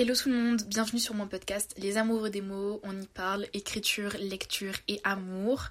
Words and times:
Hello 0.00 0.14
tout 0.14 0.28
le 0.28 0.36
monde, 0.36 0.62
bienvenue 0.68 1.00
sur 1.00 1.16
mon 1.16 1.26
podcast 1.26 1.74
Les 1.76 1.96
amoureux 1.96 2.30
des 2.30 2.40
mots, 2.40 2.78
on 2.84 3.00
y 3.00 3.06
parle 3.08 3.48
écriture, 3.52 4.14
lecture 4.20 4.74
et 4.86 5.00
amour. 5.02 5.70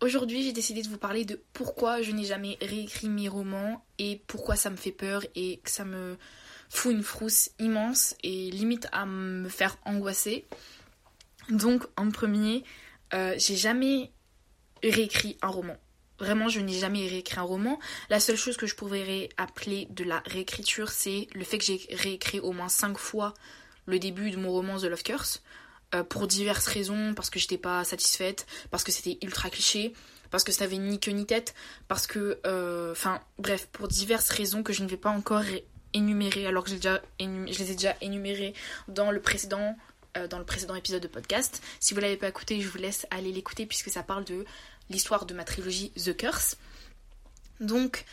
Aujourd'hui 0.00 0.42
j'ai 0.42 0.52
décidé 0.52 0.82
de 0.82 0.88
vous 0.88 0.98
parler 0.98 1.24
de 1.24 1.40
pourquoi 1.52 2.02
je 2.02 2.10
n'ai 2.10 2.24
jamais 2.24 2.58
réécrit 2.60 3.08
mes 3.08 3.28
romans 3.28 3.84
et 4.00 4.20
pourquoi 4.26 4.56
ça 4.56 4.68
me 4.70 4.74
fait 4.74 4.90
peur 4.90 5.24
et 5.36 5.60
que 5.62 5.70
ça 5.70 5.84
me 5.84 6.16
fout 6.68 6.90
une 6.90 7.04
frousse 7.04 7.50
immense 7.60 8.16
et 8.24 8.50
limite 8.50 8.88
à 8.90 9.06
me 9.06 9.48
faire 9.48 9.76
angoisser. 9.84 10.44
Donc 11.48 11.86
en 11.96 12.10
premier, 12.10 12.64
euh, 13.14 13.36
j'ai 13.38 13.54
jamais 13.54 14.10
réécrit 14.82 15.38
un 15.40 15.50
roman. 15.50 15.76
Vraiment, 16.18 16.48
je 16.48 16.58
n'ai 16.58 16.80
jamais 16.80 17.06
réécrit 17.06 17.38
un 17.38 17.42
roman. 17.42 17.78
La 18.10 18.18
seule 18.18 18.36
chose 18.36 18.56
que 18.56 18.66
je 18.66 18.74
pourrais 18.74 19.28
appeler 19.36 19.86
de 19.90 20.02
la 20.02 20.20
réécriture, 20.26 20.90
c'est 20.90 21.28
le 21.32 21.44
fait 21.44 21.58
que 21.58 21.64
j'ai 21.64 21.80
réécrit 21.92 22.40
au 22.40 22.50
moins 22.50 22.68
5 22.68 22.98
fois 22.98 23.34
le 23.88 23.98
début 23.98 24.30
de 24.30 24.36
mon 24.36 24.50
roman 24.52 24.78
The 24.78 24.84
Love 24.84 25.02
Curse. 25.02 25.42
Euh, 25.94 26.04
pour 26.04 26.26
diverses 26.26 26.66
raisons, 26.66 27.14
parce 27.14 27.30
que 27.30 27.38
j'étais 27.38 27.56
pas 27.58 27.82
satisfaite, 27.82 28.46
parce 28.70 28.84
que 28.84 28.92
c'était 28.92 29.18
ultra 29.22 29.48
cliché, 29.48 29.94
parce 30.30 30.44
que 30.44 30.52
ça 30.52 30.64
avait 30.64 30.76
ni 30.76 31.00
queue 31.00 31.12
ni 31.12 31.24
tête, 31.26 31.54
parce 31.88 32.06
que. 32.06 32.38
euh, 32.46 32.92
Enfin, 32.92 33.20
bref, 33.38 33.66
pour 33.72 33.88
diverses 33.88 34.28
raisons 34.30 34.62
que 34.62 34.72
je 34.74 34.82
ne 34.84 34.88
vais 34.88 34.98
pas 34.98 35.08
encore 35.10 35.42
énumérer, 35.94 36.46
alors 36.46 36.64
que 36.64 36.70
déjà 36.72 37.00
je 37.18 37.24
les 37.58 37.70
ai 37.70 37.74
déjà 37.74 37.96
énumérées 38.02 38.52
dans 38.88 39.10
le 39.10 39.20
précédent. 39.20 39.74
euh, 40.18 40.26
dans 40.28 40.38
le 40.38 40.44
précédent 40.44 40.74
épisode 40.74 41.02
de 41.02 41.08
podcast. 41.08 41.62
Si 41.80 41.94
vous 41.94 42.00
l'avez 42.00 42.16
pas 42.18 42.28
écouté, 42.28 42.60
je 42.60 42.68
vous 42.68 42.78
laisse 42.78 43.06
aller 43.10 43.30
l'écouter 43.32 43.64
puisque 43.66 43.88
ça 43.90 44.02
parle 44.02 44.24
de 44.24 44.44
l'histoire 44.90 45.24
de 45.26 45.32
ma 45.34 45.44
trilogie 45.44 45.90
The 45.92 46.14
Curse. 46.16 46.56
Donc, 47.60 48.04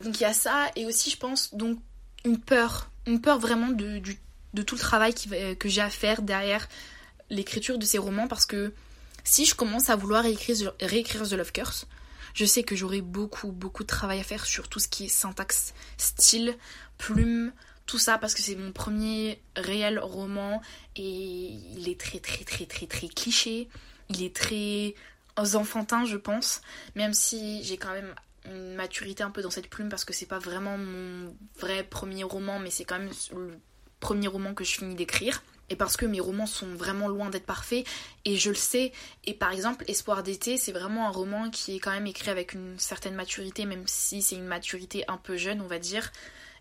donc 0.00 0.16
il 0.18 0.22
y 0.22 0.24
a 0.26 0.32
ça 0.34 0.70
et 0.76 0.84
aussi 0.86 1.10
je 1.10 1.16
pense 1.16 1.54
donc 1.54 1.78
une 2.24 2.38
peur, 2.40 2.90
une 3.06 3.20
peur 3.20 3.38
vraiment 3.38 3.68
de, 3.68 3.98
du- 3.98 4.18
de 4.54 4.62
tout 4.62 4.76
le 4.76 4.80
travail 4.80 5.14
va- 5.26 5.54
que 5.54 5.68
j'ai 5.68 5.82
à 5.82 5.90
faire 5.90 6.22
derrière 6.22 6.68
l'écriture 7.30 7.78
de 7.78 7.84
ces 7.84 7.98
romans 7.98 8.28
parce 8.28 8.46
que 8.46 8.72
si 9.24 9.44
je 9.44 9.54
commence 9.54 9.90
à 9.90 9.96
vouloir 9.96 10.22
réécrire, 10.22 10.72
The 11.28 11.32
Love 11.32 11.52
Curse, 11.52 11.86
je 12.34 12.44
sais 12.44 12.62
que 12.62 12.76
j'aurai 12.76 13.00
beaucoup 13.00 13.52
beaucoup 13.52 13.82
de 13.82 13.88
travail 13.88 14.20
à 14.20 14.24
faire 14.24 14.44
sur 14.46 14.68
tout 14.68 14.78
ce 14.80 14.88
qui 14.88 15.04
est 15.06 15.08
syntaxe, 15.08 15.74
style, 15.98 16.56
plume, 16.98 17.52
tout 17.86 17.98
ça 17.98 18.18
parce 18.18 18.34
que 18.34 18.40
c'est 18.42 18.56
mon 18.56 18.72
premier 18.72 19.40
réel 19.56 19.98
roman 19.98 20.60
et 20.96 21.02
il 21.02 21.88
est 21.88 21.98
très 22.00 22.18
très 22.20 22.44
très 22.44 22.66
très 22.66 22.86
très 22.86 23.08
cliché, 23.08 23.68
il 24.08 24.22
est 24.22 24.34
très 24.34 24.94
enfantin 25.54 26.04
je 26.04 26.16
pense, 26.16 26.60
même 26.94 27.14
si 27.14 27.62
j'ai 27.64 27.76
quand 27.76 27.92
même 27.92 28.14
une 28.46 28.74
maturité 28.74 29.22
un 29.22 29.30
peu 29.30 29.40
dans 29.42 29.50
cette 29.50 29.68
plume 29.70 29.88
parce 29.88 30.04
que 30.04 30.12
c'est 30.12 30.26
pas 30.26 30.38
vraiment 30.38 30.76
mon 30.76 31.34
vrai 31.58 31.82
premier 31.82 32.24
roman 32.24 32.58
mais 32.58 32.70
c'est 32.70 32.84
quand 32.84 32.98
même 32.98 33.10
premier 34.04 34.28
roman 34.28 34.52
que 34.52 34.64
je 34.64 34.72
finis 34.72 34.94
d'écrire. 34.94 35.42
Et 35.70 35.76
parce 35.76 35.96
que 35.96 36.04
mes 36.04 36.20
romans 36.20 36.44
sont 36.46 36.74
vraiment 36.74 37.08
loin 37.08 37.30
d'être 37.30 37.46
parfaits 37.46 37.86
et 38.26 38.36
je 38.36 38.50
le 38.50 38.54
sais. 38.54 38.92
Et 39.24 39.32
par 39.32 39.50
exemple 39.50 39.82
Espoir 39.88 40.22
d'été 40.22 40.58
c'est 40.58 40.72
vraiment 40.72 41.08
un 41.08 41.10
roman 41.10 41.48
qui 41.48 41.74
est 41.74 41.78
quand 41.78 41.90
même 41.90 42.06
écrit 42.06 42.28
avec 42.28 42.52
une 42.52 42.78
certaine 42.78 43.14
maturité 43.14 43.64
même 43.64 43.84
si 43.86 44.20
c'est 44.20 44.36
une 44.36 44.44
maturité 44.44 45.04
un 45.08 45.16
peu 45.16 45.38
jeune 45.38 45.62
on 45.62 45.66
va 45.66 45.78
dire. 45.78 46.12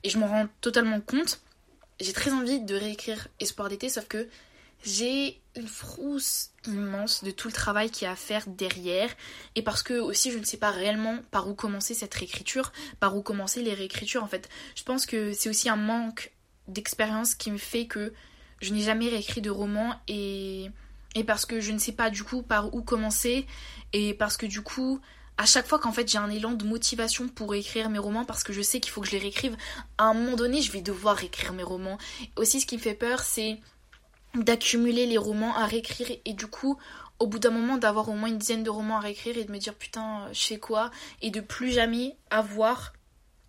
Et 0.03 0.09
je 0.09 0.17
m'en 0.17 0.27
rends 0.27 0.47
totalement 0.61 1.01
compte. 1.01 1.41
J'ai 1.99 2.13
très 2.13 2.31
envie 2.31 2.61
de 2.61 2.75
réécrire 2.75 3.27
Espoir 3.41 3.67
d'été 3.67 3.89
sauf 3.89 4.07
que 4.07 4.29
j'ai 4.85 5.41
une 5.57 5.67
frousse 5.67 6.51
immense 6.65 7.25
de 7.25 7.31
tout 7.31 7.49
le 7.49 7.53
travail 7.53 7.89
qu'il 7.89 8.05
y 8.05 8.07
a 8.07 8.13
à 8.13 8.15
faire 8.15 8.47
derrière. 8.47 9.09
Et 9.55 9.63
parce 9.63 9.83
que 9.83 9.95
aussi 9.95 10.31
je 10.31 10.37
ne 10.37 10.45
sais 10.45 10.57
pas 10.57 10.71
réellement 10.71 11.17
par 11.29 11.49
où 11.49 11.55
commencer 11.55 11.93
cette 11.93 12.13
réécriture, 12.13 12.71
par 13.01 13.17
où 13.17 13.21
commencer 13.21 13.63
les 13.63 13.73
réécritures 13.73 14.23
en 14.23 14.27
fait. 14.29 14.47
Je 14.75 14.83
pense 14.83 15.05
que 15.05 15.33
c'est 15.33 15.49
aussi 15.49 15.67
un 15.67 15.75
manque 15.75 16.31
d'expérience 16.67 17.35
qui 17.35 17.51
me 17.51 17.57
fait 17.57 17.85
que 17.85 18.13
je 18.61 18.73
n'ai 18.73 18.81
jamais 18.81 19.09
réécrit 19.09 19.41
de 19.41 19.49
roman 19.49 19.93
et, 20.07 20.69
et 21.15 21.23
parce 21.23 21.45
que 21.45 21.59
je 21.59 21.71
ne 21.71 21.77
sais 21.77 21.91
pas 21.91 22.09
du 22.09 22.23
coup 22.23 22.41
par 22.41 22.73
où 22.73 22.81
commencer 22.81 23.45
et 23.91 24.13
parce 24.13 24.37
que 24.37 24.45
du 24.45 24.61
coup 24.61 24.99
à 25.37 25.45
chaque 25.45 25.67
fois 25.67 25.79
qu'en 25.79 25.91
fait 25.91 26.09
j'ai 26.09 26.17
un 26.17 26.29
élan 26.29 26.51
de 26.51 26.65
motivation 26.65 27.27
pour 27.27 27.55
écrire 27.55 27.89
mes 27.89 27.99
romans 27.99 28.25
parce 28.25 28.43
que 28.43 28.53
je 28.53 28.61
sais 28.61 28.79
qu'il 28.79 28.91
faut 28.91 29.01
que 29.01 29.07
je 29.07 29.13
les 29.13 29.19
réécrive, 29.19 29.57
à 29.97 30.05
un 30.05 30.13
moment 30.13 30.35
donné 30.35 30.61
je 30.61 30.71
vais 30.71 30.81
devoir 30.81 31.23
écrire 31.23 31.53
mes 31.53 31.63
romans. 31.63 31.97
Aussi 32.35 32.61
ce 32.61 32.65
qui 32.65 32.77
me 32.77 32.81
fait 32.81 32.93
peur 32.93 33.19
c'est 33.21 33.59
d'accumuler 34.35 35.05
les 35.05 35.17
romans 35.17 35.55
à 35.55 35.65
réécrire 35.65 36.07
et 36.25 36.33
du 36.33 36.47
coup 36.47 36.77
au 37.19 37.27
bout 37.27 37.39
d'un 37.39 37.51
moment 37.51 37.77
d'avoir 37.77 38.09
au 38.09 38.13
moins 38.13 38.29
une 38.29 38.37
dizaine 38.37 38.63
de 38.63 38.69
romans 38.69 38.97
à 38.97 39.01
réécrire 39.01 39.37
et 39.37 39.43
de 39.43 39.51
me 39.51 39.57
dire 39.57 39.75
putain 39.75 40.27
je 40.33 40.41
fais 40.41 40.59
quoi? 40.59 40.91
Et 41.21 41.31
de 41.31 41.41
plus 41.41 41.71
jamais 41.71 42.15
avoir 42.29 42.93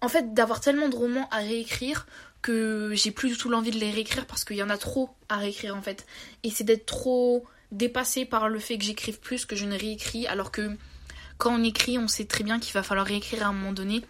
en 0.01 0.09
fait 0.09 0.35
d'avoir 0.35 0.61
tellement 0.61 0.89
de 0.89 0.97
romans 0.97 1.29
à 1.31 1.39
réécrire 1.39 2.07
que 2.45 2.91
j'ai 2.93 3.11
plus 3.11 3.31
du 3.31 3.37
tout 3.39 3.49
l'envie 3.49 3.71
de 3.71 3.79
les 3.79 3.91
réécrire 3.91 4.27
parce 4.27 4.45
qu'il 4.45 4.59
y 4.59 4.63
en 4.63 4.69
a 4.69 4.77
trop 4.77 5.09
à 5.31 5.39
réécrire 5.39 5.75
en 5.75 5.81
fait. 5.81 6.07
Et 6.43 6.51
c'est 6.51 6.63
d'être 6.63 6.85
trop 6.85 7.47
dépassé 7.73 8.27
par 8.27 8.51
le 8.51 8.59
fait 8.59 8.77
que 8.77 8.85
j'écrive 8.85 9.19
plus 9.19 9.47
que 9.47 9.57
je 9.57 9.65
ne 9.65 9.77
réécris 9.77 10.27
alors 10.27 10.53
que 10.53 10.77
quand 11.39 11.59
on 11.59 11.65
écrit 11.65 11.99
on 11.99 12.07
sait 12.07 12.27
très 12.27 12.45
bien 12.45 12.61
qu'il 12.61 12.75
va 12.75 12.83
falloir 12.83 13.07
réécrire 13.07 13.45
à 13.45 13.47
un 13.47 13.55
moment 13.55 13.73
donné. 13.73 14.03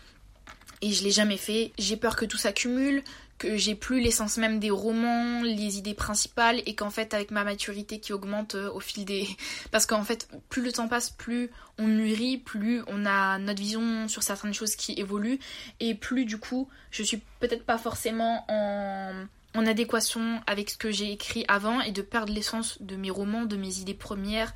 Et 0.82 0.92
je 0.92 1.04
l'ai 1.04 1.12
jamais 1.12 1.36
fait. 1.36 1.72
J'ai 1.78 1.96
peur 1.96 2.16
que 2.16 2.24
tout 2.24 2.36
s'accumule 2.36 3.04
que 3.38 3.56
j'ai 3.56 3.74
plus 3.74 4.00
l'essence 4.00 4.36
même 4.36 4.60
des 4.60 4.70
romans, 4.70 5.42
les 5.42 5.78
idées 5.78 5.94
principales 5.94 6.62
et 6.66 6.74
qu'en 6.74 6.90
fait 6.90 7.14
avec 7.14 7.30
ma 7.30 7.44
maturité 7.44 8.00
qui 8.00 8.12
augmente 8.12 8.54
euh, 8.54 8.70
au 8.70 8.80
fil 8.80 9.04
des 9.04 9.26
parce 9.70 9.86
qu'en 9.86 10.04
fait 10.04 10.28
plus 10.48 10.62
le 10.62 10.72
temps 10.72 10.88
passe 10.88 11.10
plus 11.10 11.50
on 11.78 11.86
mûrit, 11.86 12.38
plus 12.38 12.82
on 12.86 13.06
a 13.06 13.38
notre 13.38 13.60
vision 13.60 14.08
sur 14.08 14.22
certaines 14.22 14.54
choses 14.54 14.76
qui 14.76 14.92
évoluent 14.98 15.40
et 15.80 15.94
plus 15.94 16.24
du 16.24 16.38
coup 16.38 16.68
je 16.90 17.02
suis 17.02 17.20
peut-être 17.40 17.64
pas 17.64 17.78
forcément 17.78 18.44
en 18.48 19.12
en 19.56 19.66
adéquation 19.66 20.40
avec 20.46 20.70
ce 20.70 20.76
que 20.76 20.90
j'ai 20.90 21.12
écrit 21.12 21.44
avant 21.48 21.80
et 21.80 21.92
de 21.92 22.02
perdre 22.02 22.32
l'essence 22.32 22.82
de 22.82 22.96
mes 22.96 23.10
romans, 23.10 23.44
de 23.44 23.56
mes 23.56 23.78
idées 23.78 23.94
premières 23.94 24.52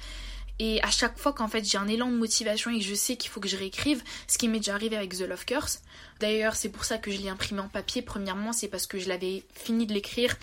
et 0.59 0.83
à 0.83 0.91
chaque 0.91 1.19
fois 1.19 1.33
qu'en 1.33 1.49
fait 1.49 1.65
j'ai 1.65 1.79
un 1.79 1.89
élan 1.89 2.11
de 2.11 2.17
motivation 2.17 2.71
et 2.71 2.79
que 2.79 2.85
je 2.85 2.95
sais 2.95 3.17
qu'il 3.17 3.31
faut 3.31 3.41
que 3.41 3.49
je 3.49 3.57
réécrive, 3.57 4.03
ce 4.27 4.39
qui 4.39 4.49
m'est 4.49 4.59
déjà 4.59 4.75
arrivé 4.75 4.97
avec 4.97 5.17
The 5.17 5.23
Love 5.23 5.45
Curse. 5.45 5.83
D'ailleurs, 6.21 6.57
c'est 6.57 6.69
pour 6.69 6.85
ça 6.85 6.99
que 6.99 7.11
je 7.11 7.19
l'ai 7.19 7.29
imprimé 7.29 7.61
en 7.61 7.69
papier. 7.69 8.03
Premièrement, 8.03 8.53
c'est 8.53 8.69
parce 8.69 8.87
que 8.87 8.99
je 8.99 9.09
l'avais 9.09 9.45
fini 9.55 9.87
de 9.87 9.95
l'écrire. 9.95 10.37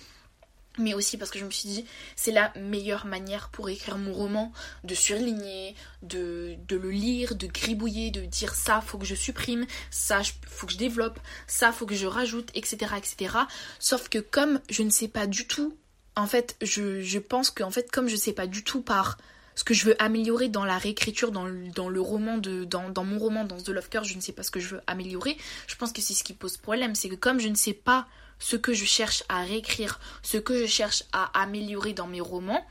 Mais 0.78 0.94
aussi 0.94 1.18
parce 1.18 1.32
que 1.32 1.40
je 1.40 1.46
me 1.46 1.52
suis 1.52 1.70
dit, 1.70 1.86
c'est 2.18 2.34
la 2.34 2.52
meilleure 2.58 3.06
manière 3.06 3.48
pour 3.48 3.70
écrire 3.70 3.98
mon 3.98 4.12
roman, 4.12 4.52
de 4.84 4.94
surligner, 4.94 5.74
de, 6.02 6.56
de 6.68 6.76
le 6.76 6.92
lire, 6.92 7.36
de 7.36 7.48
gribouiller, 7.48 8.12
de 8.12 8.26
dire 8.26 8.54
ça 8.54 8.82
faut 8.82 8.98
que 8.98 9.06
je 9.06 9.16
supprime, 9.16 9.66
ça 9.90 10.22
faut 10.50 10.68
que 10.68 10.74
je 10.74 10.78
développe, 10.78 11.18
ça 11.48 11.72
faut 11.72 11.86
que 11.86 11.96
je 11.96 12.08
rajoute, 12.08 12.52
etc. 12.56 12.92
etc. 12.98 13.38
Sauf 13.80 14.10
que 14.10 14.20
comme 14.20 14.60
je 14.70 14.84
ne 14.84 14.90
sais 14.90 15.08
pas 15.08 15.28
du 15.28 15.48
tout, 15.48 15.78
en 16.18 16.28
fait, 16.28 16.58
je, 16.62 17.02
je 17.02 17.20
pense 17.20 17.52
qu'en 17.52 17.72
fait, 17.72 17.90
comme 17.90 18.10
je 18.10 18.18
sais 18.18 18.34
pas 18.34 18.48
du 18.48 18.64
tout 18.66 18.82
par 18.82 19.18
ce 19.56 19.64
que 19.64 19.74
je 19.74 19.86
veux 19.86 20.02
améliorer 20.02 20.50
dans 20.50 20.66
la 20.66 20.78
réécriture, 20.78 21.32
dans 21.32 21.46
le, 21.46 22.02
roman, 22.02 22.38
dans, 22.38 22.90
dans 22.90 23.04
mon 23.04 23.18
roman, 23.18 23.46
dans 23.46 23.58
The 23.58 23.70
Love 23.70 23.90
Curse, 23.90 24.08
je 24.08 24.16
ne 24.16 24.22
sais 24.22 24.34
pas 24.34 24.44
ce 24.44 24.52
que 24.52 24.60
je 24.60 24.76
veux 24.76 24.82
améliorer. 24.86 25.38
Je 25.68 25.76
pense 25.76 25.94
que 25.94 26.02
c'est 26.02 26.14
ce 26.14 26.24
qui 26.24 26.34
pose 26.34 26.58
problème, 26.58 26.94
c'est 26.96 27.10
que 27.10 27.16
comme 27.16 27.40
je 27.40 27.48
ne 27.48 27.56
sais 27.56 27.74
pas 27.74 28.06
ce 28.40 28.58
que 28.58 28.74
je 28.74 28.86
cherche 28.86 29.24
à 29.30 29.44
réécrire, 29.44 30.00
ce 30.22 30.38
que 30.38 30.60
je 30.60 30.66
cherche 30.66 31.04
à 31.14 31.32
améliorer 31.42 31.94
dans 31.94 32.08
mes 32.08 32.22
romans, 32.22 32.66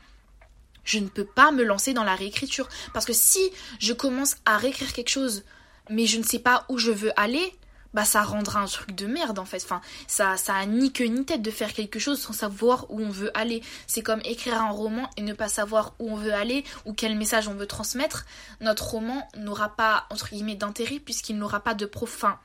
je 0.84 0.98
ne 0.98 1.08
peux 1.08 1.24
pas 1.24 1.50
me 1.50 1.64
lancer 1.64 1.94
dans 1.94 2.04
la 2.04 2.14
réécriture. 2.14 2.68
Parce 2.92 3.06
que 3.06 3.14
si 3.14 3.50
je 3.78 3.92
commence 3.92 4.36
à 4.44 4.58
réécrire 4.58 4.92
quelque 4.92 5.08
chose, 5.08 5.42
mais 5.88 6.06
je 6.06 6.18
ne 6.18 6.22
sais 6.22 6.38
pas 6.38 6.66
où 6.68 6.78
je 6.78 6.90
veux 6.90 7.18
aller, 7.18 7.54
bah 7.94 8.04
ça 8.04 8.22
rendra 8.22 8.60
un 8.60 8.66
truc 8.66 8.94
de 8.94 9.06
merde 9.06 9.38
en 9.38 9.44
fait. 9.44 9.62
Enfin, 9.64 9.80
ça, 10.06 10.36
ça 10.36 10.54
a 10.54 10.66
ni 10.66 10.92
queue 10.92 11.06
ni 11.06 11.24
tête 11.24 11.42
de 11.42 11.50
faire 11.50 11.72
quelque 11.72 11.98
chose 11.98 12.20
sans 12.20 12.32
savoir 12.32 12.90
où 12.90 13.00
on 13.00 13.08
veut 13.08 13.36
aller. 13.36 13.62
C'est 13.86 14.02
comme 14.02 14.20
écrire 14.24 14.60
un 14.60 14.70
roman 14.70 15.08
et 15.16 15.22
ne 15.22 15.32
pas 15.32 15.48
savoir 15.48 15.94
où 15.98 16.10
on 16.10 16.16
veut 16.16 16.34
aller 16.34 16.64
ou 16.84 16.92
quel 16.92 17.16
message 17.16 17.48
on 17.48 17.54
veut 17.54 17.66
transmettre. 17.66 18.26
Notre 18.60 18.84
roman 18.84 19.26
n'aura 19.36 19.70
pas, 19.70 20.06
entre 20.10 20.28
guillemets, 20.30 20.56
d'intérêt 20.56 20.98
puisqu'il 20.98 21.38
n'aura 21.38 21.60
pas 21.60 21.74
de 21.74 21.86
profin. 21.86 22.38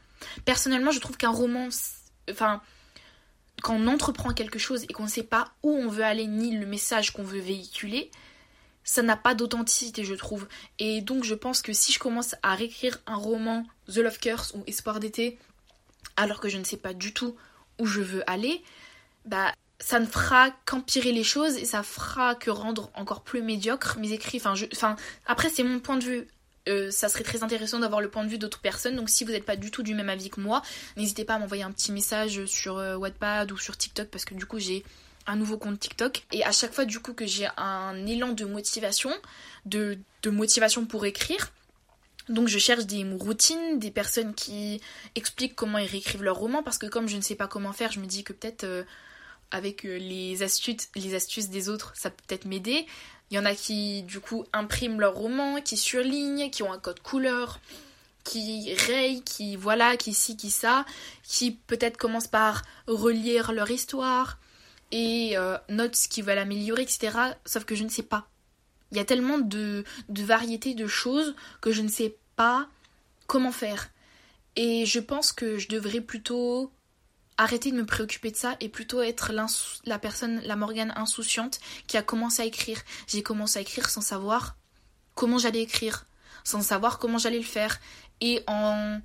Personnellement, 0.46 0.92
je 0.92 1.00
trouve 1.00 1.18
qu'un 1.18 1.32
roman, 1.32 1.68
enfin, 2.30 2.62
quand 3.62 3.76
on 3.76 3.88
entreprend 3.88 4.34
quelque 4.34 4.59
chose 4.59 4.84
et 4.84 4.94
qu'on 4.94 5.04
ne 5.04 5.09
sait 5.09 5.24
pas 5.24 5.52
où 5.64 5.72
on 5.72 5.90
veut 5.90 6.04
aller 6.04 6.28
ni 6.28 6.58
le 6.58 6.66
message 6.66 7.12
qu'on 7.12 7.23
veut 7.23 7.40
véhiculer, 7.40 8.12
ça 8.84 9.03
n'a 9.03 9.16
pas 9.16 9.35
d'authenticité, 9.35 10.03
je 10.03 10.16
trouve. 10.16 10.47
Et 10.79 11.02
donc, 11.02 11.23
je 11.23 11.35
pense 11.35 11.62
que 11.62 11.73
si 11.73 11.91
je 11.91 12.00
commence 12.00 12.35
à 12.41 12.56
réécrire 12.56 13.00
un 13.06 13.16
roman, 13.16 13.66
The 13.88 13.97
Love 13.97 14.20
Curse 14.20 14.53
ou 14.56 14.64
Espoir 14.68 15.00
d'été, 15.00 15.38
alors 16.20 16.40
que 16.40 16.50
je 16.50 16.58
ne 16.58 16.64
sais 16.64 16.78
pas 16.78 16.94
du 16.94 17.14
tout 17.14 17.36
où 17.80 17.86
je 17.86 18.02
veux 18.02 18.30
aller, 18.30 18.62
bah, 19.26 19.54
ça 19.80 20.00
ne 20.00 20.06
fera 20.06 20.52
qu'empirer 20.66 21.12
les 21.12 21.24
choses 21.24 21.56
et 21.56 21.66
ça 21.66 21.82
fera 21.84 22.36
que 22.36 22.50
rendre 22.50 22.92
encore 22.94 23.24
plus 23.24 23.42
médiocre 23.42 23.98
mes 24.00 24.12
écrits. 24.12 24.42
Enfin, 24.44 24.96
après, 25.26 25.50
c'est 25.50 25.64
mon 25.64 25.80
point 25.80 25.98
de 25.98 26.04
vue. 26.04 26.28
Euh, 26.68 26.92
ça 26.92 27.08
serait 27.08 27.24
très 27.24 27.42
intéressant 27.42 27.80
d'avoir 27.80 28.02
le 28.02 28.10
point 28.10 28.24
de 28.24 28.30
vue 28.30 28.38
d'autres 28.38 28.60
personnes. 28.60 28.98
Donc 28.98 29.10
si 29.10 29.24
vous 29.24 29.32
n'êtes 29.32 29.46
pas 29.46 29.56
du 29.56 29.72
tout 29.72 29.82
du 29.82 29.96
même 29.96 30.10
avis 30.10 30.30
que 30.30 30.42
moi, 30.42 30.62
n'hésitez 30.98 31.24
pas 31.24 31.36
à 31.36 31.40
m'envoyer 31.40 31.64
un 31.64 31.72
petit 31.72 31.94
message 31.94 32.46
sur 32.46 32.78
euh, 32.78 32.96
Wattpad 32.98 33.52
ou 33.54 33.58
sur 33.58 33.78
TikTok 33.78 34.10
parce 34.10 34.26
que 34.26 34.36
du 34.36 34.46
coup 34.46 34.60
j'ai 34.60 34.84
un 35.26 35.38
nouveau 35.38 35.58
compte 35.58 35.80
TikTok. 35.80 36.26
Et 36.34 36.44
à 36.44 36.52
chaque 36.52 36.74
fois 36.74 36.84
du 36.84 37.00
coup 37.00 37.14
que 37.14 37.26
j'ai 37.26 37.48
un 37.58 38.06
élan 38.06 38.34
de 38.34 38.44
motivation, 38.44 39.10
de 39.66 39.98
motivation 40.26 40.86
pour 40.86 41.06
écrire, 41.06 41.50
donc 42.29 42.47
je 42.47 42.59
cherche 42.59 42.85
des 42.85 43.03
routines, 43.03 43.79
des 43.79 43.91
personnes 43.91 44.34
qui 44.34 44.81
expliquent 45.16 45.55
comment 45.55 45.78
ils 45.78 45.87
réécrivent 45.87 46.23
leur 46.23 46.37
roman 46.37 46.64
parce 46.64 46.78
que 46.78 46.85
comme 46.85 47.08
je 47.08 47.17
ne 47.17 47.22
sais 47.22 47.35
pas 47.35 47.47
comment 47.47 47.73
faire, 47.73 47.91
je 47.91 47.99
me 47.99 48.05
dis 48.05 48.23
que 48.23 48.34
peut-être 48.34 48.64
euh, 48.64 48.84
avec 49.52 49.85
euh, 49.85 49.97
les 49.97 50.43
astuces, 50.43 50.90
les 50.96 51.16
astuces 51.16 51.49
des 51.49 51.70
autres, 51.70 51.91
ça 51.96 52.09
peut 52.09 52.23
peut-être 52.28 52.46
m'aider. 52.46 52.85
Il 53.31 53.35
y 53.35 53.40
en 53.40 53.46
a 53.46 53.53
qui, 53.53 54.03
du 54.03 54.20
coup, 54.20 54.46
impriment 54.53 54.99
leur 54.99 55.16
roman, 55.16 55.61
qui 55.61 55.78
surlignent, 55.78 56.49
qui 56.49 56.64
ont 56.64 56.72
un 56.72 56.79
code 56.79 56.99
couleur, 56.99 57.59
qui 58.23 58.73
rayent, 58.73 59.22
qui 59.23 59.55
voilà, 59.55 59.97
qui 59.97 60.14
ci, 60.14 60.37
qui 60.37 60.52
ça, 60.52 60.85
qui 61.23 61.52
peut-être 61.52 61.97
commencent 61.97 62.28
par 62.28 62.64
relire 62.87 63.52
leur 63.52 63.70
histoire 63.70 64.40
et 64.91 65.37
euh, 65.37 65.58
notent 65.70 65.96
ce 65.96 66.08
qu'ils 66.08 66.23
veulent 66.23 66.37
améliorer, 66.37 66.84
etc. 66.84 67.11
Sauf 67.46 67.66
que 67.66 67.75
je 67.75 67.84
ne 67.84 67.90
sais 67.90 68.03
pas. 68.03 68.28
Il 68.91 68.97
y 68.97 69.02
a 69.02 69.05
tellement 69.05 69.37
de, 69.37 69.84
variétés 70.09 70.73
de 70.73 70.87
choses 70.87 71.35
que 71.61 71.72
je 71.72 71.82
ne 71.82 71.90
sais 71.90 72.16
comment 73.28 73.52
faire. 73.52 73.90
Et 74.56 74.86
je 74.86 75.00
pense 75.00 75.32
que 75.32 75.58
je 75.58 75.68
devrais 75.68 76.02
plutôt 76.02 76.72
arrêter 77.38 77.72
de 77.72 77.78
me 77.78 77.86
préoccuper 77.86 78.32
de 78.32 78.36
ça 78.36 78.58
et 78.59 78.68
plutôt 78.68 79.02
être 79.02 79.32
la 79.86 80.00
personne, 80.00 80.41
la 80.41 80.56
Morgane 80.56 80.94
insouciante 80.97 81.59
qui 81.88 81.96
a 81.96 82.02
commencé 82.02 82.41
à 82.41 82.46
écrire. 82.46 82.82
J'ai 83.08 83.24
commencé 83.24 83.59
à 83.59 83.62
écrire 83.62 83.90
sans 83.90 84.02
savoir 84.02 84.58
comment 85.16 85.38
j'allais 85.38 85.62
écrire, 85.62 86.06
sans 86.44 86.62
savoir 86.62 87.00
comment 87.00 87.18
j'allais 87.18 87.38
le 87.38 87.44
faire 87.44 87.80
et 88.20 88.44
en 88.47 89.00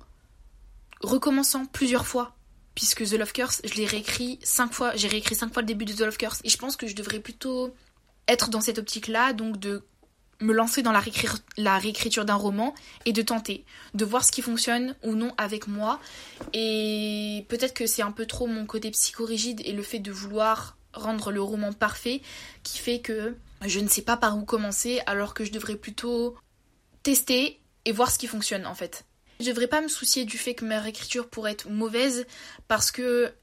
recommençant 1.01 1.65
plusieurs 1.65 2.05
fois. 2.05 2.35
Puisque 2.73 3.05
The 3.05 3.13
Love 3.13 3.31
Curse, 3.31 3.61
je 3.63 3.75
l'ai 3.75 3.85
réécrit 3.85 4.37
cinq 4.43 4.73
fois, 4.73 4.93
j'ai 4.97 5.07
réécrit 5.07 5.35
cinq 5.35 5.53
fois 5.53 5.61
le 5.61 5.67
début 5.67 5.85
de 5.85 5.93
The 5.93 6.01
Love 6.01 6.17
Curse. 6.17 6.41
Et 6.43 6.49
je 6.49 6.57
pense 6.57 6.75
que 6.75 6.87
je 6.87 6.95
devrais 6.95 7.21
plutôt 7.21 7.73
être 8.27 8.49
dans 8.49 8.59
cette 8.59 8.79
optique-là, 8.79 9.31
donc 9.31 9.57
de 9.57 9.81
me 10.41 10.53
lancer 10.53 10.81
dans 10.81 10.91
la, 10.91 10.99
réécriture 11.79 12.25
d'un 12.25 12.35
roman 12.35 12.73
et 13.05 13.13
de 13.13 13.21
tenter, 13.21 13.65
de 13.93 14.05
voir 14.05 14.23
ce 14.25 14.31
qui 14.31 14.41
fonctionne 14.41 14.95
ou 15.03 15.15
non 15.15 15.33
avec 15.37 15.67
moi. 15.67 15.99
Et 16.53 17.45
peut-être 17.47 17.73
que 17.73 17.87
c'est 17.87 18.01
un 18.01 18.11
peu 18.11 18.25
trop 18.25 18.47
mon 18.47 18.65
côté 18.65 18.91
psychorigide 18.91 19.61
et 19.65 19.71
le 19.71 19.83
fait 19.83 19.99
de 19.99 20.11
vouloir 20.11 20.77
rendre 20.93 21.31
le 21.31 21.41
roman 21.41 21.73
parfait 21.73 22.21
qui 22.63 22.77
fait 22.77 22.99
que 22.99 23.35
je 23.65 23.79
ne 23.79 23.87
sais 23.87 24.01
pas 24.01 24.17
par 24.17 24.37
où 24.37 24.43
commencer 24.43 25.01
alors 25.05 25.33
que 25.33 25.43
je 25.43 25.51
devrais 25.51 25.75
plutôt 25.75 26.35
tester 27.03 27.59
et 27.85 27.91
voir 27.91 28.11
ce 28.11 28.17
qui 28.17 28.27
fonctionne 28.27 28.65
en 28.65 28.75
fait. 28.75 29.05
Je 29.39 29.45
devrais 29.45 29.67
pas 29.67 29.81
me 29.81 29.87
soucier 29.87 30.25
du 30.25 30.37
fait 30.37 30.55
que 30.55 30.65
ma 30.65 30.79
réécriture 30.79 31.29
pourrait 31.29 31.51
être 31.51 31.69
mauvaise 31.69 32.25
parce 32.67 32.91
que 32.91 33.33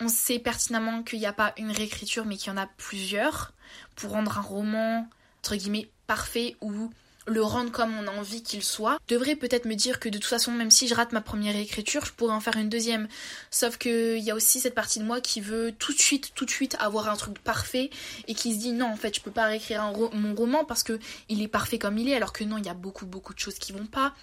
on 0.00 0.08
sait 0.08 0.38
pertinemment 0.38 1.02
qu'il 1.02 1.18
n'y 1.18 1.26
a 1.26 1.32
pas 1.32 1.52
une 1.58 1.70
réécriture 1.70 2.24
mais 2.24 2.36
qu'il 2.36 2.52
y 2.52 2.54
en 2.54 2.58
a 2.58 2.66
plusieurs 2.66 3.52
pour 3.96 4.12
rendre 4.12 4.38
un 4.38 4.42
roman 4.42 5.08
entre 5.38 5.56
guillemets 5.56 5.88
parfait 6.06 6.56
ou 6.60 6.90
le 7.28 7.42
rendre 7.42 7.70
comme 7.70 7.96
on 7.96 8.06
a 8.06 8.10
envie 8.10 8.42
qu'il 8.42 8.62
soit, 8.62 8.98
devrait 9.08 9.36
peut-être 9.36 9.66
me 9.66 9.74
dire 9.74 10.00
que 10.00 10.08
de 10.08 10.18
toute 10.18 10.28
façon, 10.28 10.52
même 10.52 10.70
si 10.70 10.88
je 10.88 10.94
rate 10.94 11.12
ma 11.12 11.20
première 11.20 11.56
écriture, 11.56 12.04
je 12.04 12.12
pourrais 12.12 12.32
en 12.32 12.40
faire 12.40 12.56
une 12.56 12.68
deuxième. 12.68 13.08
Sauf 13.50 13.76
qu'il 13.76 14.18
y 14.18 14.30
a 14.30 14.34
aussi 14.34 14.60
cette 14.60 14.74
partie 14.74 14.98
de 14.98 15.04
moi 15.04 15.20
qui 15.20 15.40
veut 15.40 15.72
tout 15.78 15.92
de 15.92 15.98
suite, 15.98 16.32
tout 16.34 16.44
de 16.44 16.50
suite 16.50 16.76
avoir 16.80 17.08
un 17.08 17.16
truc 17.16 17.38
parfait 17.38 17.90
et 18.26 18.34
qui 18.34 18.54
se 18.54 18.58
dit 18.58 18.72
non, 18.72 18.86
en 18.86 18.96
fait, 18.96 19.14
je 19.14 19.20
peux 19.20 19.30
pas 19.30 19.46
réécrire 19.46 19.92
mon 20.12 20.34
roman 20.34 20.64
parce 20.64 20.82
que 20.82 20.98
il 21.28 21.42
est 21.42 21.48
parfait 21.48 21.78
comme 21.78 21.98
il 21.98 22.08
est, 22.08 22.14
alors 22.14 22.32
que 22.32 22.44
non, 22.44 22.58
il 22.58 22.66
y 22.66 22.70
a 22.70 22.74
beaucoup, 22.74 23.06
beaucoup 23.06 23.34
de 23.34 23.38
choses 23.38 23.58
qui 23.58 23.72
vont 23.72 23.86
pas. 23.86 24.14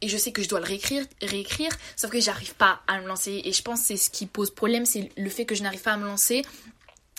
Et 0.00 0.08
je 0.08 0.16
sais 0.16 0.32
que 0.32 0.42
je 0.42 0.48
dois 0.48 0.60
le 0.60 0.66
réécrire, 0.66 1.04
réécrire 1.22 1.70
sauf 1.96 2.10
que 2.10 2.20
j'arrive 2.20 2.54
pas 2.54 2.82
à 2.86 3.00
me 3.00 3.06
lancer. 3.06 3.40
Et 3.44 3.52
je 3.52 3.62
pense 3.62 3.80
que 3.80 3.86
c'est 3.86 3.96
ce 3.96 4.10
qui 4.10 4.26
pose 4.26 4.50
problème, 4.50 4.84
c'est 4.84 5.10
le 5.16 5.30
fait 5.30 5.44
que 5.44 5.54
je 5.54 5.62
n'arrive 5.62 5.82
pas 5.82 5.92
à 5.92 5.96
me 5.96 6.06
lancer 6.06 6.42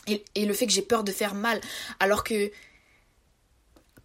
et, 0.08 0.24
et 0.36 0.46
le 0.46 0.54
fait 0.54 0.66
que 0.66 0.74
j'ai 0.74 0.82
peur 0.82 1.04
de 1.04 1.12
faire 1.12 1.34
mal. 1.34 1.62
Alors 2.00 2.24
que 2.24 2.52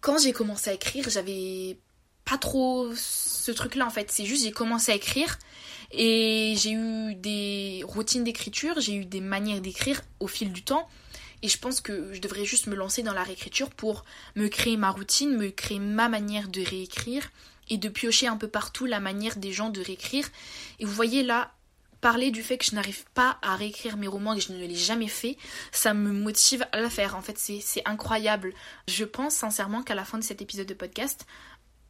quand 0.05 0.19
j'ai 0.19 0.33
commencé 0.33 0.69
à 0.69 0.73
écrire, 0.73 1.09
j'avais 1.09 1.79
pas 2.25 2.37
trop 2.37 2.91
ce 2.93 3.51
truc-là 3.51 3.87
en 3.87 3.89
fait. 3.89 4.11
C'est 4.11 4.25
juste 4.25 4.43
j'ai 4.43 4.51
commencé 4.51 4.91
à 4.91 4.95
écrire 4.95 5.39
et 5.91 6.53
j'ai 6.57 6.73
eu 6.73 7.15
des 7.15 7.81
routines 7.83 8.23
d'écriture, 8.23 8.79
j'ai 8.79 8.93
eu 8.93 9.05
des 9.05 9.19
manières 9.19 9.61
d'écrire 9.61 10.03
au 10.19 10.27
fil 10.27 10.53
du 10.53 10.63
temps. 10.63 10.87
Et 11.41 11.47
je 11.47 11.57
pense 11.57 11.81
que 11.81 12.13
je 12.13 12.21
devrais 12.21 12.45
juste 12.45 12.67
me 12.67 12.75
lancer 12.75 13.01
dans 13.01 13.13
la 13.13 13.23
réécriture 13.23 13.71
pour 13.71 14.05
me 14.35 14.47
créer 14.47 14.77
ma 14.77 14.91
routine, 14.91 15.35
me 15.35 15.49
créer 15.49 15.79
ma 15.79 16.07
manière 16.07 16.49
de 16.49 16.61
réécrire 16.61 17.31
et 17.71 17.77
de 17.77 17.89
piocher 17.89 18.27
un 18.27 18.37
peu 18.37 18.47
partout 18.47 18.85
la 18.85 18.99
manière 18.99 19.37
des 19.37 19.51
gens 19.51 19.71
de 19.71 19.81
réécrire. 19.81 20.29
Et 20.79 20.85
vous 20.85 20.93
voyez 20.93 21.23
là, 21.23 21.51
parler 22.01 22.31
du 22.31 22.43
fait 22.43 22.57
que 22.57 22.65
je 22.65 22.75
n'arrive 22.75 23.05
pas 23.13 23.37
à 23.41 23.55
réécrire 23.55 23.97
mes 23.97 24.07
romans 24.07 24.33
et 24.33 24.39
que 24.39 24.43
je 24.43 24.53
ne 24.53 24.59
l'ai 24.59 24.75
jamais 24.75 25.07
fait, 25.07 25.37
ça 25.71 25.93
me 25.93 26.11
motive 26.11 26.65
à 26.71 26.81
le 26.81 26.89
faire. 26.89 27.15
En 27.15 27.21
fait, 27.21 27.37
c'est 27.37 27.81
incroyable. 27.85 28.53
Je 28.87 29.05
pense 29.05 29.35
sincèrement 29.35 29.83
qu'à 29.83 29.95
la 29.95 30.05
fin 30.05 30.17
de 30.17 30.23
cet 30.23 30.41
épisode 30.41 30.67
de 30.67 30.73
podcast, 30.73 31.25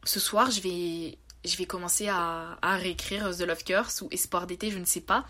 ce 0.04 0.20
soir, 0.20 0.50
je 0.50 0.60
vais, 0.60 1.66
commencer 1.66 2.08
à, 2.08 2.58
à 2.62 2.76
réécrire 2.76 3.36
The 3.36 3.42
Love 3.42 3.64
Curse 3.64 4.02
ou 4.02 4.08
Espoir 4.10 4.46
d'été, 4.46 4.70
je 4.70 4.78
ne 4.78 4.84
sais 4.84 5.00
pas. 5.00 5.26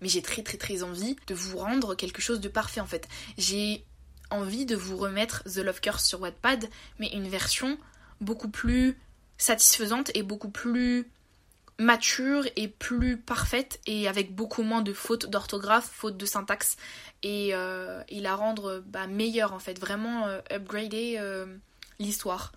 Mais 0.00 0.08
j'ai 0.08 0.22
très 0.22 0.42
très 0.42 0.58
très 0.58 0.82
envie 0.82 1.16
de 1.26 1.34
vous 1.34 1.58
rendre 1.58 1.94
quelque 1.94 2.22
chose 2.22 2.40
de 2.40 2.48
parfait 2.48 2.80
en 2.80 2.86
fait. 2.86 3.08
J'ai 3.36 3.84
envie 4.30 4.66
de 4.66 4.76
vous 4.76 4.96
remettre 4.96 5.42
The 5.44 5.58
Love 5.58 5.80
Curse 5.80 6.04
sur 6.04 6.20
Wattpad, 6.20 6.68
mais 6.98 7.08
une 7.08 7.28
version 7.28 7.78
beaucoup 8.20 8.48
plus 8.48 8.98
satisfaisante 9.38 10.10
et 10.14 10.22
beaucoup 10.22 10.50
plus 10.50 11.10
mature 11.78 12.46
et 12.56 12.68
plus 12.68 13.18
parfaite 13.18 13.80
et 13.86 14.08
avec 14.08 14.34
beaucoup 14.34 14.62
moins 14.62 14.82
de 14.82 14.92
fautes 14.92 15.26
d'orthographe, 15.26 15.90
fautes 15.92 16.16
de 16.16 16.26
syntaxe 16.26 16.76
et, 17.22 17.50
euh, 17.52 18.02
la 18.10 18.34
rendre 18.34 18.82
bah, 18.86 19.06
meilleure 19.06 19.52
en 19.52 19.58
fait, 19.58 19.78
vraiment 19.78 20.26
euh, 20.26 20.40
upgrader 20.50 21.16
euh, 21.18 21.46
l'histoire. 21.98 22.52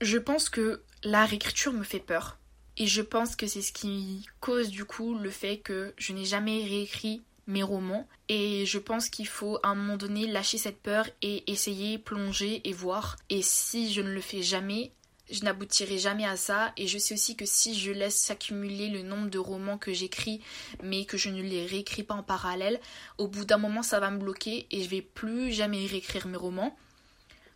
Je 0.00 0.18
pense 0.18 0.48
que 0.48 0.82
la 1.04 1.24
réécriture 1.24 1.72
me 1.72 1.84
fait 1.84 2.00
peur 2.00 2.38
et 2.76 2.86
je 2.86 3.02
pense 3.02 3.34
que 3.34 3.46
c'est 3.46 3.62
ce 3.62 3.72
qui 3.72 4.26
cause 4.40 4.68
du 4.68 4.84
coup 4.84 5.18
le 5.18 5.30
fait 5.30 5.58
que 5.58 5.94
je 5.96 6.12
n'ai 6.12 6.24
jamais 6.24 6.62
réécrit 6.64 7.22
mes 7.46 7.62
romans 7.62 8.06
et 8.28 8.66
je 8.66 8.78
pense 8.78 9.08
qu'il 9.08 9.26
faut 9.26 9.58
à 9.62 9.68
un 9.68 9.74
moment 9.74 9.96
donné 9.96 10.26
lâcher 10.26 10.58
cette 10.58 10.80
peur 10.80 11.08
et 11.22 11.50
essayer, 11.50 11.98
plonger 11.98 12.60
et 12.68 12.72
voir. 12.72 13.16
Et 13.30 13.42
si 13.42 13.92
je 13.92 14.02
ne 14.02 14.10
le 14.10 14.20
fais 14.20 14.42
jamais, 14.42 14.92
je 15.30 15.44
n'aboutirai 15.44 15.98
jamais 15.98 16.24
à 16.24 16.36
ça 16.36 16.72
et 16.76 16.86
je 16.86 16.98
sais 16.98 17.14
aussi 17.14 17.36
que 17.36 17.44
si 17.44 17.78
je 17.78 17.92
laisse 17.92 18.16
s'accumuler 18.16 18.88
le 18.88 19.02
nombre 19.02 19.28
de 19.28 19.38
romans 19.38 19.78
que 19.78 19.92
j'écris 19.92 20.40
mais 20.82 21.04
que 21.04 21.16
je 21.16 21.28
ne 21.28 21.42
les 21.42 21.66
réécris 21.66 22.02
pas 22.02 22.14
en 22.14 22.22
parallèle, 22.22 22.80
au 23.18 23.28
bout 23.28 23.44
d'un 23.44 23.58
moment 23.58 23.82
ça 23.82 24.00
va 24.00 24.10
me 24.10 24.18
bloquer 24.18 24.66
et 24.70 24.82
je 24.82 24.88
vais 24.88 25.02
plus 25.02 25.52
jamais 25.52 25.86
réécrire 25.86 26.26
mes 26.26 26.36
romans. 26.36 26.76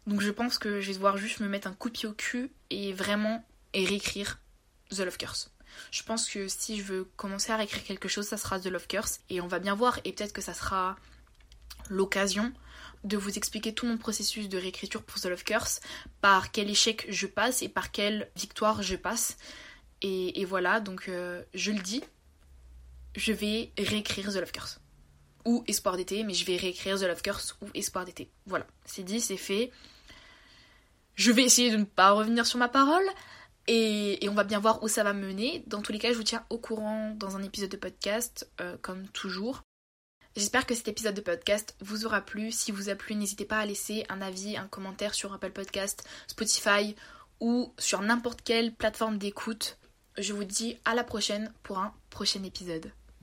Donc 0.07 0.21
je 0.21 0.31
pense 0.31 0.59
que 0.59 0.81
je 0.81 0.89
vais 0.89 0.95
devoir 0.95 1.17
juste 1.17 1.41
me 1.41 1.49
mettre 1.49 1.69
un 1.69 1.73
coup 1.73 1.89
de 1.89 1.95
pied 1.95 2.09
au 2.09 2.13
cul 2.13 2.51
et 2.71 2.93
vraiment 2.93 3.45
réécrire 3.75 4.39
The 4.91 5.01
Love 5.01 5.17
Curse. 5.17 5.51
Je 5.91 6.03
pense 6.03 6.29
que 6.29 6.49
si 6.49 6.79
je 6.79 6.83
veux 6.83 7.05
commencer 7.17 7.53
à 7.53 7.57
réécrire 7.57 7.85
quelque 7.85 8.09
chose, 8.09 8.27
ça 8.27 8.37
sera 8.37 8.61
The 8.61 8.67
Love 8.67 8.87
Curse 8.87 9.21
et 9.31 9.41
on 9.41 9.47
va 9.47 9.59
bien 9.59 9.75
voir 9.75 9.99
et 10.05 10.13
peut-être 10.13 10.33
que 10.33 10.43
ça 10.43 10.55
sera 10.55 10.97
l'occasion 11.89 12.53
de 13.05 13.17
vous 13.17 13.37
expliquer 13.37 13.75
tout 13.75 13.87
mon 13.87 13.99
processus 13.99 14.49
de 14.49 14.59
réécriture 14.59 15.03
pour 15.03 15.21
The 15.21 15.27
Love 15.27 15.45
Curse, 15.45 15.81
par 16.21 16.53
quel 16.53 16.71
échec 16.71 17.07
je 17.09 17.27
passe 17.27 17.63
et 17.63 17.69
par 17.69 17.91
quelle 17.91 18.31
victoire 18.37 18.83
je 18.83 18.97
passe. 18.97 19.37
Et, 20.03 20.45
voilà, 20.45 20.81
donc 20.81 21.09
euh, 21.09 21.43
je 21.55 21.71
le 21.71 21.79
dis, 21.79 22.03
je 23.15 23.33
vais 23.33 23.73
réécrire 23.79 24.33
The 24.33 24.37
Love 24.37 24.53
Curse. 24.53 24.81
Ou 25.45 25.65
Espoir 25.67 25.97
d'été, 25.97 26.23
mais 26.23 26.35
je 26.35 26.45
vais 26.45 26.57
réécrire 26.57 26.99
The 26.99 27.03
Love 27.03 27.23
Curse 27.23 27.57
ou 27.63 27.67
Espoir 27.75 28.05
d'été. 28.05 28.31
Voilà, 28.47 28.67
c'est 28.85 29.03
dit, 29.03 29.21
c'est 29.21 29.37
fait. 29.37 29.71
Je 31.15 31.31
vais 31.31 31.45
essayer 31.45 31.71
de 31.71 31.77
ne 31.77 31.85
pas 31.85 32.13
revenir 32.13 32.47
sur 32.47 32.59
ma 32.59 32.69
parole. 32.69 33.05
Et, 33.69 34.19
on 34.29 34.35
va 34.35 34.45
bien 34.45 34.59
voir 34.59 34.83
où 34.83 34.89
ça 34.89 35.05
va 35.05 35.13
mener. 35.13 35.63
Dans 35.67 35.83
tous 35.83 35.93
les 35.93 35.99
cas, 35.99 36.11
je 36.13 36.17
vous 36.17 36.25
tiens 36.25 36.45
au 36.51 36.59
courant 36.59 37.15
dans 37.17 37.37
un 37.37 37.43
épisode 37.43 37.71
de 37.71 37.77
podcast, 37.77 38.51
euh, 38.61 38.77
comme 38.83 39.07
toujours. 39.09 39.63
J'espère 40.35 40.65
que 40.65 40.75
cet 40.75 40.89
épisode 40.89 41.15
de 41.15 41.21
podcast 41.21 41.77
vous 41.81 42.07
aura 42.07 42.23
plu. 42.23 42.53
Si 42.53 42.73
vous 42.73 42.89
a 42.89 42.95
plu, 42.95 43.15
n'hésitez 43.15 43.45
pas 43.45 43.59
à 43.59 43.67
laisser 43.67 44.07
un 44.09 44.23
avis, 44.23 44.57
un 44.57 44.67
commentaire 44.67 45.15
sur 45.15 45.33
Apple 45.35 45.53
Podcast, 45.53 46.09
Spotify 46.27 46.97
ou 47.39 47.75
sur 47.79 48.01
n'importe 48.01 48.41
quelle 48.43 48.75
plateforme 48.75 49.19
d'écoute. 49.19 49.79
Je 50.17 50.33
vous 50.33 50.45
dis 50.45 50.79
à 50.87 50.95
la 50.95 51.05
prochaine 51.05 51.53
pour 51.63 51.79
un 51.79 51.93
prochain 52.09 52.43
épisode. 52.45 52.93